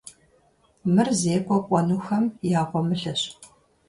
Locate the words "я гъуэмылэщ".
2.59-3.21